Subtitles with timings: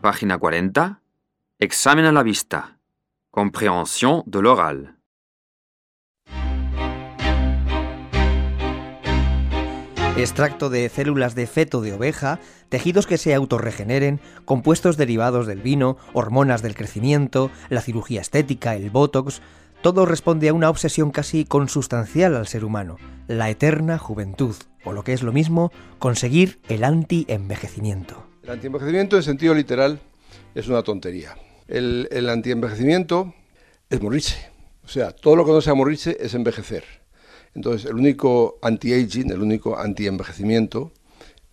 [0.00, 1.02] Página 40.
[1.58, 2.78] Examen a la vista.
[3.30, 4.96] Compréhension de l'oral.
[10.16, 12.40] Extracto de células de feto de oveja,
[12.70, 18.88] tejidos que se autorregeneren, compuestos derivados del vino, hormonas del crecimiento, la cirugía estética, el
[18.88, 19.42] botox,
[19.82, 22.96] todo responde a una obsesión casi consustancial al ser humano,
[23.28, 28.29] la eterna juventud, o lo que es lo mismo, conseguir el anti-envejecimiento.
[28.42, 30.00] El antienvejecimiento en sentido literal
[30.54, 31.36] es una tontería.
[31.68, 33.34] El, el antienvejecimiento
[33.90, 34.50] es morirse.
[34.84, 36.84] O sea, todo lo que no sea morirse es envejecer.
[37.54, 40.92] Entonces, el único anti-aging, el único anti-envejecimiento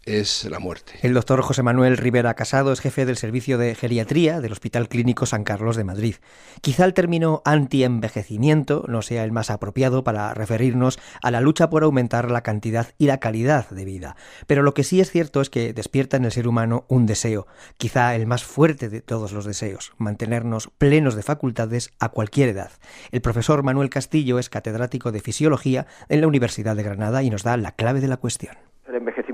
[0.07, 0.93] es la muerte.
[1.01, 5.25] El doctor José Manuel Rivera Casado es jefe del servicio de geriatría del Hospital Clínico
[5.25, 6.15] San Carlos de Madrid.
[6.61, 11.83] Quizá el término anti-envejecimiento no sea el más apropiado para referirnos a la lucha por
[11.83, 14.15] aumentar la cantidad y la calidad de vida,
[14.47, 17.45] pero lo que sí es cierto es que despierta en el ser humano un deseo,
[17.77, 22.71] quizá el más fuerte de todos los deseos, mantenernos plenos de facultades a cualquier edad.
[23.11, 27.43] El profesor Manuel Castillo es catedrático de Fisiología en la Universidad de Granada y nos
[27.43, 28.66] da la clave de la cuestión.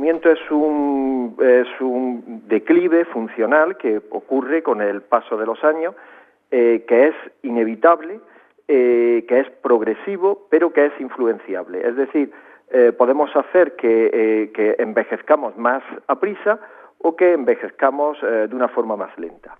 [0.05, 5.95] Es un, es un declive funcional que ocurre con el paso de los años,
[6.51, 8.19] eh, que es inevitable,
[8.67, 11.87] eh, que es progresivo, pero que es influenciable.
[11.87, 12.33] Es decir,
[12.71, 16.59] eh, podemos hacer que, que envejezcamos más a prisa
[16.97, 19.57] o que envejezcamos de una forma más lenta.